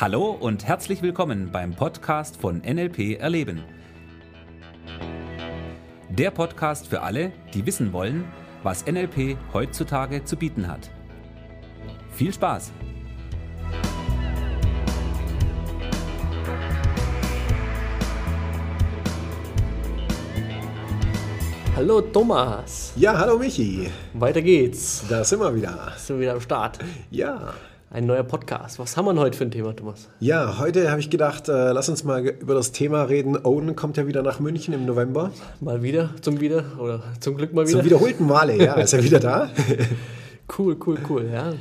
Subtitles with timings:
[0.00, 3.64] Hallo und herzlich willkommen beim Podcast von NLP Erleben.
[6.08, 8.24] Der Podcast für alle, die wissen wollen,
[8.62, 10.88] was NLP heutzutage zu bieten hat.
[12.12, 12.70] Viel Spaß!
[21.74, 22.92] Hallo Thomas.
[22.94, 23.90] Ja, hallo Michi.
[24.14, 25.02] Weiter geht's.
[25.08, 25.92] Da sind wir wieder.
[25.96, 26.78] Sind wir wieder am Start.
[27.10, 27.52] Ja.
[27.90, 28.78] Ein neuer Podcast.
[28.78, 30.10] Was haben wir heute für ein Thema, Thomas?
[30.20, 33.42] Ja, heute habe ich gedacht, äh, lass uns mal über das Thema reden.
[33.42, 35.30] Owen kommt ja wieder nach München im November.
[35.60, 37.78] Mal wieder, zum Wieder oder zum Glück mal wieder.
[37.78, 39.48] Zum wiederholten Male, ja, ist er wieder da.
[40.58, 41.54] cool, cool, cool, ja.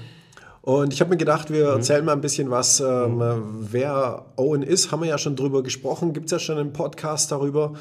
[0.64, 3.24] Und ich habe mir gedacht, wir erzählen mal ein bisschen was, ähm,
[3.62, 4.92] wer Owen ist.
[4.92, 7.72] Haben wir ja schon drüber gesprochen, gibt es ja schon einen Podcast darüber.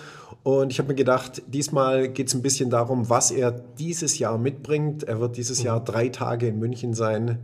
[0.44, 4.38] Und ich habe mir gedacht, diesmal geht es ein bisschen darum, was er dieses Jahr
[4.38, 5.02] mitbringt.
[5.02, 7.40] Er wird dieses Jahr drei Tage in München sein.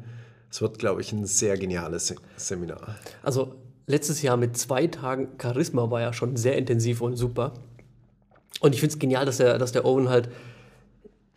[0.52, 2.96] Es wird, glaube ich, ein sehr geniales Se- Seminar.
[3.22, 3.54] Also
[3.86, 7.54] letztes Jahr mit zwei Tagen Charisma war ja schon sehr intensiv und super.
[8.60, 10.28] Und ich finde es genial, dass der, dass der Owen halt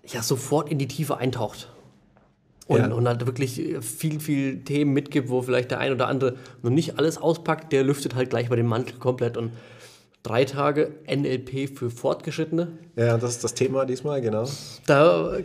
[0.06, 1.72] ja sofort in die Tiefe eintaucht.
[2.68, 2.92] Und, Ja.
[2.94, 6.98] und halt wirklich viel, viel Themen mitgibt, wo vielleicht der ein oder andere noch nicht
[7.00, 9.52] alles auspackt, der lüftet halt gleich mal den Mantel komplett und
[10.24, 12.68] drei Tage NLP für Fortgeschrittene.
[12.96, 14.46] Ja, das ist das Thema diesmal, genau.
[14.88, 15.38] Da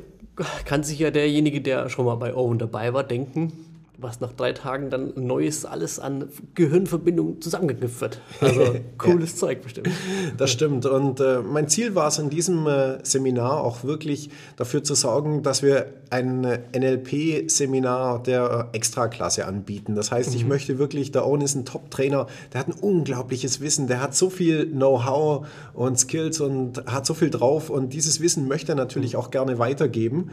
[0.65, 3.53] kann sich ja derjenige, der schon mal bei Owen dabei war, denken,
[4.01, 8.21] was nach drei Tagen dann Neues alles an Gehirnverbindungen zusammengeknüpft wird.
[8.41, 9.91] Also cooles Zeug bestimmt.
[10.37, 10.87] Das stimmt.
[10.87, 15.43] Und äh, mein Ziel war es in diesem äh, Seminar auch wirklich dafür zu sorgen,
[15.43, 19.95] dass wir ein äh, NLP-Seminar der äh, Extraklasse anbieten.
[19.95, 23.87] Das heißt, ich möchte wirklich, der Owen ist ein Top-Trainer, der hat ein unglaubliches Wissen,
[23.87, 28.49] der hat so viel Know-how und Skills und hat so viel drauf und dieses Wissen
[28.49, 30.31] möchte er natürlich auch gerne weitergeben.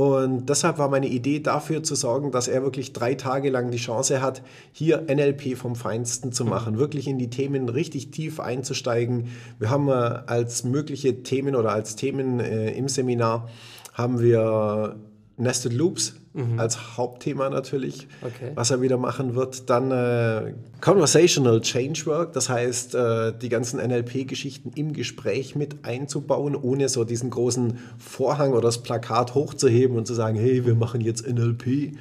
[0.00, 3.76] Und deshalb war meine Idee dafür zu sorgen, dass er wirklich drei Tage lang die
[3.76, 4.40] Chance hat,
[4.72, 9.28] hier NLP vom Feinsten zu machen, wirklich in die Themen richtig tief einzusteigen.
[9.58, 13.50] Wir haben äh, als mögliche Themen oder als Themen äh, im Seminar
[13.92, 14.96] haben wir
[15.36, 16.14] Nested Loops
[16.58, 18.52] als Hauptthema natürlich, Okay.
[18.54, 19.68] was er wieder machen wird.
[19.68, 26.54] Dann äh, Conversational Change Work, das heißt, äh, die ganzen NLP-Geschichten im Gespräch mit einzubauen,
[26.54, 31.00] ohne so diesen großen Vorhang oder das Plakat hochzuheben und zu sagen, hey, wir machen
[31.00, 31.94] jetzt NLP,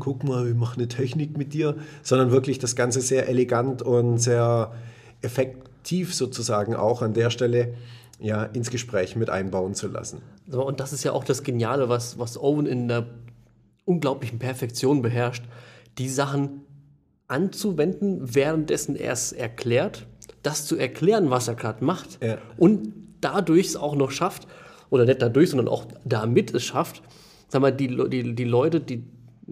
[0.00, 4.18] guck mal, wir machen eine Technik mit dir, sondern wirklich das Ganze sehr elegant und
[4.18, 4.72] sehr
[5.22, 7.74] effektiv sozusagen auch an der Stelle
[8.18, 10.22] ja, ins Gespräch mit einbauen zu lassen.
[10.50, 13.06] Und das ist ja auch das Geniale, was, was Owen in der
[13.86, 15.44] unglaublichen Perfektion beherrscht,
[15.96, 16.60] die Sachen
[17.28, 20.06] anzuwenden, währenddessen er es erklärt,
[20.42, 22.38] das zu erklären, was er gerade macht Ja.
[22.56, 24.46] und dadurch es auch noch schafft,
[24.90, 27.02] oder nicht dadurch, sondern auch damit es schafft,
[27.48, 29.02] sag mal, die, die, die Leute, die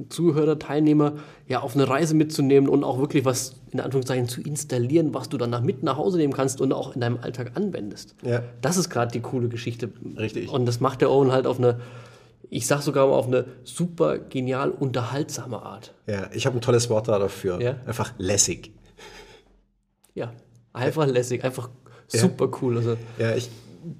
[0.08, 1.14] Zuhörer, Teilnehmer,
[1.48, 5.36] ja, auf eine Reise mitzunehmen und auch wirklich was in Anführungszeichen zu installieren, was du
[5.38, 8.14] danach mit nach Hause nehmen kannst und auch in deinem Alltag anwendest.
[8.22, 8.42] Ja.
[8.60, 9.90] Das ist gerade die coole Geschichte.
[10.18, 10.50] Richtig.
[10.50, 11.78] Und das macht der Owen halt auf eine,
[12.54, 15.92] ich sag sogar mal auf eine super genial unterhaltsame Art.
[16.06, 17.60] Ja, ich habe ein tolles Wort da dafür.
[17.60, 17.78] Ja?
[17.84, 18.72] Einfach lässig.
[20.14, 20.32] Ja,
[20.72, 21.68] einfach lässig, einfach
[22.06, 22.76] super cool.
[22.76, 23.50] Also, Ja, ich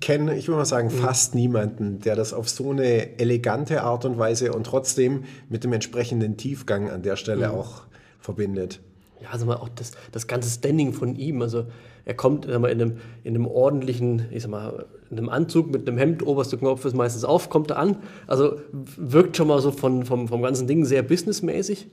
[0.01, 4.19] kenne, ich würde mal sagen, fast niemanden, der das auf so eine elegante Art und
[4.19, 7.83] Weise und trotzdem mit dem entsprechenden Tiefgang an der Stelle auch
[8.21, 8.81] verbindet.
[9.21, 11.43] ja, also mal auch das, das ganze Standing von ihm.
[11.43, 11.67] Also
[12.05, 15.71] er kommt sag mal, in, einem, in einem ordentlichen, ich sag mal, in einem Anzug
[15.71, 17.97] mit einem Hemd, oberster Knopf ist meistens auf, kommt er an.
[18.27, 21.87] Also wirkt schon mal so von, vom, vom ganzen Ding sehr businessmäßig.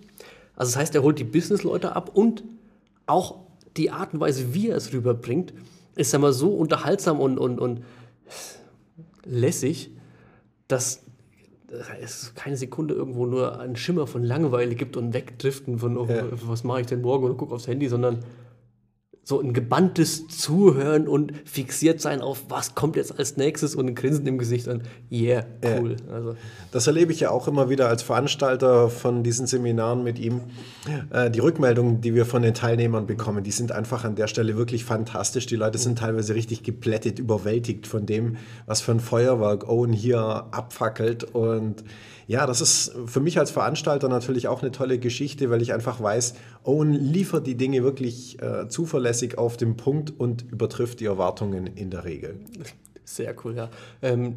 [0.56, 2.44] Also das heißt, er holt die Businessleute ab und
[3.06, 3.40] auch
[3.78, 5.54] die Art und Weise, wie er es rüberbringt,
[5.96, 7.82] ist sag mal, so unterhaltsam und, und, und
[9.26, 9.92] lässig,
[10.68, 11.04] dass
[12.02, 16.08] es keine Sekunde irgendwo nur einen Schimmer von Langeweile gibt und wegdriften von, oh,
[16.46, 18.20] was mache ich denn morgen oder guck aufs Handy, sondern
[19.24, 23.96] so ein gebanntes Zuhören und fixiert sein auf, was kommt jetzt als nächstes und ein
[23.96, 25.96] Grinsen im Gesicht und yeah, cool.
[26.12, 26.36] Also,
[26.72, 30.42] Das erlebe ich ja auch immer wieder als Veranstalter von diesen Seminaren mit ihm.
[31.12, 34.58] Äh, Die Rückmeldungen, die wir von den Teilnehmern bekommen, die sind einfach an der Stelle
[34.58, 35.46] wirklich fantastisch.
[35.46, 40.20] Die Leute sind teilweise richtig geplättet, überwältigt von dem, was für ein Feuerwerk Owen hier
[40.52, 41.24] abfackelt.
[41.24, 41.84] Und
[42.32, 46.02] ja, das ist für mich als Veranstalter natürlich auch eine tolle Geschichte, weil ich einfach
[46.02, 51.68] weiß, Owen liefert die Dinge wirklich äh, zuverlässig auf den Punkt und übertrifft die Erwartungen
[51.68, 52.40] in der Regel.
[53.04, 53.70] sehr cool, ja.
[54.02, 54.36] Ähm,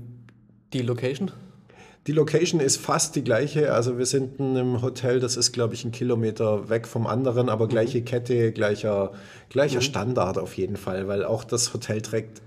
[0.73, 1.31] die Location?
[2.09, 3.73] Die Location ist fast die gleiche.
[3.73, 7.49] Also wir sind in einem Hotel, das ist, glaube ich, ein Kilometer weg vom anderen,
[7.49, 9.13] aber gleiche Kette, gleicher,
[9.51, 12.43] gleicher Standard auf jeden Fall, weil auch das Hotel trägt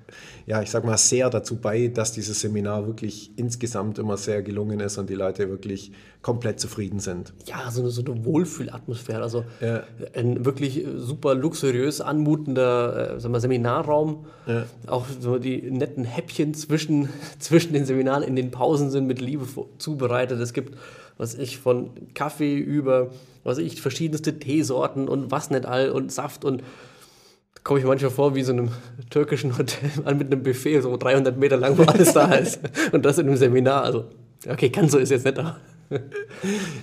[0.45, 4.79] ja, ich sag mal, sehr dazu bei, dass dieses Seminar wirklich insgesamt immer sehr gelungen
[4.79, 7.33] ist und die Leute wirklich komplett zufrieden sind.
[7.45, 9.21] Ja, so eine, so eine Wohlfühlatmosphäre.
[9.21, 9.83] Also Ja.
[10.13, 14.25] ein wirklich super luxuriös anmutender äh, wir, Seminarraum.
[14.45, 14.65] Ja.
[14.87, 17.09] Auch so die netten Häppchen zwischen,
[17.39, 19.45] zwischen den Seminaren in den Pausen sind mit Liebe
[19.77, 20.39] zubereitet.
[20.39, 20.77] Es gibt,
[21.17, 23.11] was ich, von Kaffee über,
[23.43, 26.63] was ich, verschiedenste Teesorten und was nicht all und Saft und
[27.67, 28.69] komme ich manchmal vor wie so einem
[29.09, 32.61] türkischen Hotel an mit einem Buffet, so 300 Meter lang, wo alles da ist.
[32.93, 33.83] Und das in einem Seminar.
[33.83, 34.05] Also,
[34.47, 35.57] okay, ganz so ist jetzt nicht, aber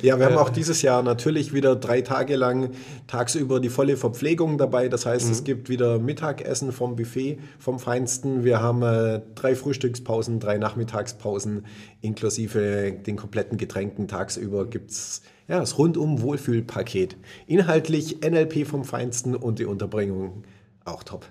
[0.03, 2.71] Ja, wir haben auch dieses Jahr natürlich wieder drei Tage lang
[3.07, 4.89] tagsüber die volle Verpflegung dabei.
[4.89, 8.45] Das heißt, es gibt wieder Mittagessen vom Buffet vom Feinsten.
[8.45, 11.65] Wir haben äh, drei Frühstückspausen, drei Nachmittagspausen
[12.03, 14.07] inklusive den kompletten Getränken.
[14.07, 17.17] Tagsüber gibt es ja, das rundum Wohlfühlpaket.
[17.47, 20.45] Inhaltlich NLP vom Feinsten und die Unterbringung
[20.85, 21.27] auch top.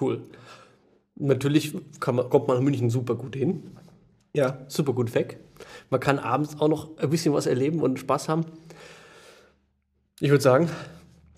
[0.00, 0.22] cool.
[1.16, 3.76] Natürlich man, kommt man in München super gut hin.
[4.34, 5.40] Ja, super gut weg.
[5.90, 8.44] Man kann abends auch noch ein bisschen was erleben und Spaß haben.
[10.20, 10.68] Ich würde sagen,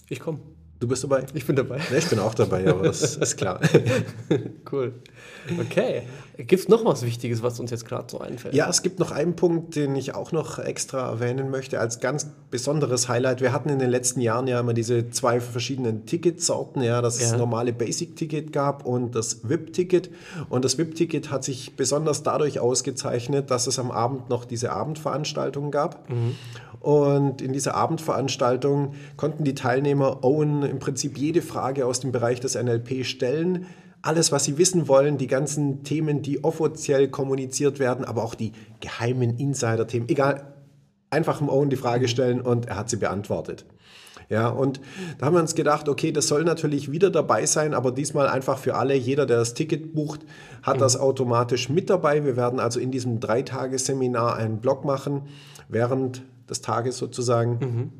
[0.08, 0.40] ich komme.
[0.80, 1.24] Du bist dabei.
[1.34, 1.78] Ich bin dabei.
[1.90, 3.60] Ja, ich bin auch dabei, aber das ist klar.
[4.70, 4.92] Cool.
[5.60, 6.02] Okay.
[6.36, 8.54] Gibt es noch was Wichtiges, was uns jetzt gerade so einfällt?
[8.54, 12.28] Ja, es gibt noch einen Punkt, den ich auch noch extra erwähnen möchte, als ganz
[12.50, 13.40] besonderes Highlight.
[13.40, 17.36] Wir hatten in den letzten Jahren ja immer diese zwei verschiedenen Ticketsorten, ja, das Ja.
[17.36, 20.10] normale Basic-Ticket gab und das VIP-Ticket.
[20.48, 25.70] Und das VIP-Ticket hat sich besonders dadurch ausgezeichnet, dass es am Abend noch diese Abendveranstaltung
[25.72, 26.06] gab.
[26.80, 32.40] Und in dieser Abendveranstaltung konnten die Teilnehmer Owen im Prinzip jede Frage aus dem Bereich
[32.40, 33.66] des NLP stellen.
[34.02, 38.52] Alles, was sie wissen wollen, die ganzen Themen, die offiziell kommuniziert werden, aber auch die
[38.80, 40.54] geheimen Insider-Themen, egal,
[41.10, 43.66] einfach dem Owen die Frage stellen und er hat sie beantwortet.
[44.30, 44.80] Ja, und
[45.18, 48.58] da haben wir uns gedacht, okay, das soll natürlich wieder dabei sein, aber diesmal einfach
[48.58, 48.94] für alle.
[48.94, 50.20] Jeder, der das Ticket bucht,
[50.62, 52.24] hat das automatisch mit dabei.
[52.24, 55.22] Wir werden also in diesem Dreitagesseminar einen Blog machen,
[55.68, 57.90] während des Tages sozusagen.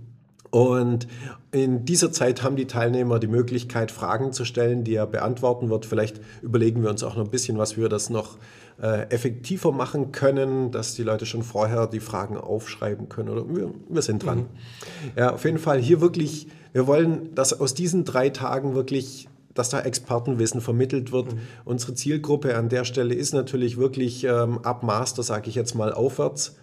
[0.50, 1.06] Und
[1.52, 5.86] in dieser Zeit haben die Teilnehmer die Möglichkeit, Fragen zu stellen, die er beantworten wird.
[5.86, 8.36] Vielleicht überlegen wir uns auch noch ein bisschen, was wir das noch
[8.82, 13.28] äh, effektiver machen können, dass die Leute schon vorher die Fragen aufschreiben können.
[13.28, 14.46] Oder wir, wir sind dran.
[15.16, 19.68] Ja, auf jeden Fall hier wirklich, wir wollen, dass aus diesen drei Tagen wirklich dass
[19.68, 21.34] da Expertenwissen vermittelt wird.
[21.64, 25.92] Unsere Zielgruppe an der Stelle ist natürlich wirklich ähm, ab Master, sage ich jetzt mal,
[25.92, 26.56] aufwärts.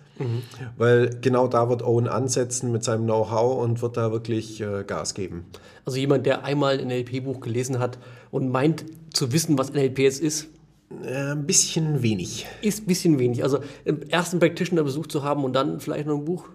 [0.78, 5.14] Weil genau da wird Owen ansetzen mit seinem Know-how und wird da wirklich äh, Gas
[5.14, 5.46] geben.
[5.86, 7.98] Also jemand, der einmal ein NLP-Buch gelesen hat
[8.31, 10.48] und meint zu wissen, was NLP jetzt ist,
[11.04, 12.46] Äh, ein bisschen wenig.
[12.62, 13.44] ist ein bisschen wenig.
[13.44, 16.46] Also im ersten Practitioner-Besuch zu haben und dann vielleicht noch ein Buch.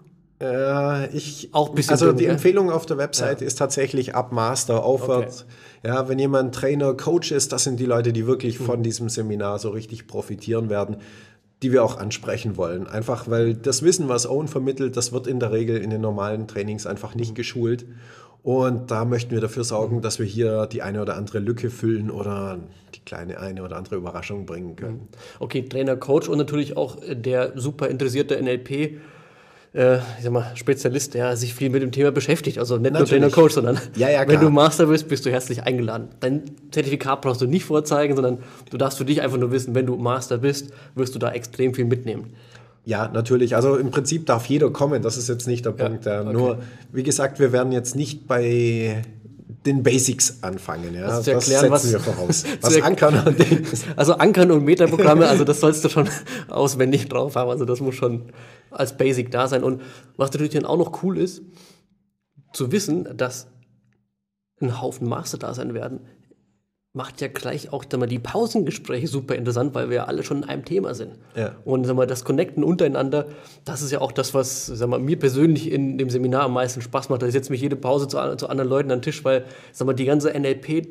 [0.40, 2.32] Äh, ich, Auch ein bisschen also dünn, die gell?
[2.32, 5.44] Empfehlung auf der Webseite ist tatsächlich ab Master aufwärts.
[5.84, 8.64] Ja, wenn jemand Trainer, Coach ist, das sind die Leute, die wirklich Mhm.
[8.64, 10.96] von diesem Seminar so richtig profitieren werden,
[11.62, 12.86] die wir auch ansprechen wollen.
[12.86, 16.48] Einfach weil das Wissen, was Owen vermittelt, das wird in der Regel in den normalen
[16.48, 17.86] Trainings einfach nicht geschult.
[18.42, 22.10] Und da möchten wir dafür sorgen, dass wir hier die eine oder andere Lücke füllen
[22.10, 22.58] oder
[22.94, 25.08] die kleine eine oder andere Überraschung bringen können.
[25.38, 28.98] Okay, Trainer, Coach und natürlich auch der super interessierte NLP.
[29.74, 32.58] Äh, ich sag mal, Spezialist, der sich viel mit dem Thema beschäftigt.
[32.58, 33.22] Also nicht nur Natürlich.
[33.22, 36.08] Trainer, Coach, sondern Ja, ja, wenn du Master bist, bist du herzlich eingeladen.
[36.20, 38.38] Dein Zertifikat brauchst du nicht vorzeigen, sondern
[38.70, 41.72] du darfst für dich einfach nur wissen, wenn du Master bist, wirst du da extrem
[41.72, 42.34] viel mitnehmen.
[42.84, 43.54] Ja, natürlich.
[43.54, 45.02] Also im Prinzip darf jeder kommen.
[45.02, 46.04] Das ist jetzt nicht der Punkt.
[46.04, 46.32] Ja, okay.
[46.32, 46.58] Nur,
[46.92, 49.02] wie gesagt, wir werden jetzt nicht bei
[49.66, 50.94] den Basics anfangen.
[50.94, 51.06] Ja?
[51.06, 52.44] Also zu das erklären, setzen was- wir voraus.
[52.60, 53.84] Was Ankern und Dings.
[53.96, 56.08] Also Ankern und Metaprogramme, also das sollst du schon
[56.48, 57.50] auswendig drauf haben.
[57.50, 58.32] Also das muss schon
[58.70, 59.62] als Basic da sein.
[59.62, 59.82] Und
[60.16, 61.42] was natürlich dann auch noch cool ist,
[62.52, 63.46] zu wissen, dass
[64.60, 66.00] ein Haufen Master da sein werden,
[66.94, 70.44] macht ja gleich auch mal, die Pausengespräche super interessant, weil wir ja alle schon in
[70.44, 71.12] einem Thema sind.
[71.34, 71.56] Ja.
[71.64, 73.26] Und sag mal, das Connecten untereinander,
[73.64, 76.82] das ist ja auch das, was sag mal, mir persönlich in dem Seminar am meisten
[76.82, 77.22] Spaß macht.
[77.22, 79.94] Da setze mich jede Pause zu, zu anderen Leuten an den Tisch, weil sag mal,
[79.94, 80.86] die ganze NLP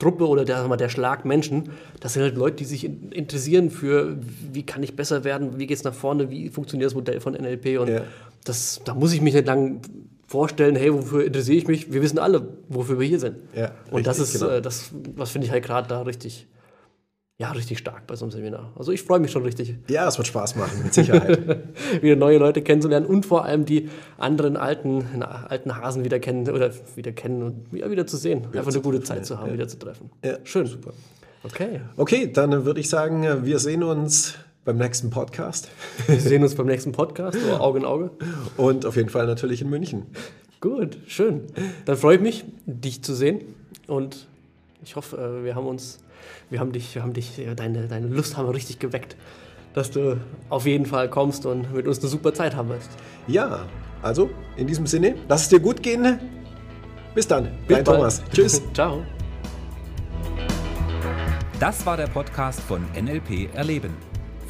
[0.00, 3.70] Truppe oder der, mal, der Schlag Menschen, das sind halt Leute, die sich in, interessieren
[3.70, 4.16] für,
[4.52, 7.34] wie kann ich besser werden, wie geht es nach vorne, wie funktioniert das Modell von
[7.34, 8.02] NLP und Ja.
[8.42, 9.80] das, da muss ich mich nicht lang
[10.32, 11.92] vorstellen, hey, wofür interessiere ich mich?
[11.92, 13.36] Wir wissen alle, wofür wir hier sind.
[13.54, 14.52] Ja, und das richtig, ist, genau.
[14.54, 16.46] äh, das, was finde ich halt gerade da richtig,
[17.36, 18.72] ja, richtig stark bei so einem Seminar.
[18.74, 21.38] Also ich freue mich schon richtig, Ja, es wird Spaß machen, mit Sicherheit.
[22.00, 26.48] wieder neue Leute kennenzulernen und vor allem die anderen alten, na, alten Hasen wieder kennen
[26.48, 28.46] oder wieder kennen und ja, wieder zu sehen.
[28.54, 30.10] Einfach eine gute Zeit zu haben, wieder zu treffen.
[30.24, 30.64] Ja, Schön.
[30.64, 30.94] Super.
[31.44, 31.82] Okay.
[31.98, 35.68] Okay, dann würde ich sagen, wir sehen uns beim nächsten Podcast
[36.06, 38.10] Wir sehen uns beim nächsten Podcast, oder Auge in Auge.
[38.56, 40.06] und auf jeden Fall natürlich in München.
[40.60, 41.42] Gut, schön.
[41.84, 43.40] Dann freue ich mich, dich zu sehen
[43.88, 44.28] und
[44.84, 45.98] ich hoffe, äh, wir haben uns
[46.50, 49.16] wir haben dich, wir haben dich, deine, deine Lust haben wir richtig geweckt,
[49.74, 50.18] dass du
[50.50, 52.90] auf jeden Fall kommst und mit uns eine super Zeit haben wirst.
[53.26, 53.66] Ja,
[54.02, 56.18] also in diesem Sinne, lass es dir gut gehen.
[57.14, 57.86] Bis dann, Bis dein bald.
[57.86, 58.22] Thomas.
[58.32, 58.62] Tschüss.
[58.74, 59.02] Ciao.
[61.60, 64.11] Das war der Podcast von NLP Erleben.